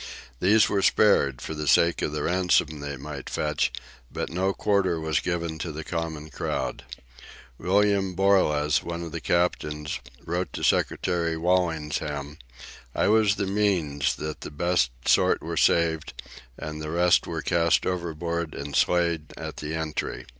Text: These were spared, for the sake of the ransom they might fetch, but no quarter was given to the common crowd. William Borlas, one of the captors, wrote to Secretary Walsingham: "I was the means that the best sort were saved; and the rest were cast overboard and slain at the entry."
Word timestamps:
These 0.39 0.67
were 0.67 0.81
spared, 0.81 1.41
for 1.41 1.53
the 1.53 1.67
sake 1.67 2.01
of 2.01 2.11
the 2.11 2.23
ransom 2.23 2.79
they 2.79 2.97
might 2.97 3.29
fetch, 3.29 3.71
but 4.11 4.31
no 4.31 4.51
quarter 4.51 4.99
was 4.99 5.19
given 5.19 5.59
to 5.59 5.71
the 5.71 5.83
common 5.83 6.31
crowd. 6.31 6.83
William 7.59 8.15
Borlas, 8.15 8.81
one 8.81 9.03
of 9.03 9.11
the 9.11 9.21
captors, 9.21 9.99
wrote 10.25 10.51
to 10.53 10.63
Secretary 10.63 11.37
Walsingham: 11.37 12.39
"I 12.95 13.09
was 13.09 13.35
the 13.35 13.45
means 13.45 14.15
that 14.15 14.41
the 14.41 14.49
best 14.49 14.89
sort 15.05 15.43
were 15.43 15.55
saved; 15.55 16.19
and 16.57 16.81
the 16.81 16.89
rest 16.89 17.27
were 17.27 17.43
cast 17.43 17.85
overboard 17.85 18.55
and 18.55 18.75
slain 18.75 19.27
at 19.37 19.57
the 19.57 19.75
entry." 19.75 20.25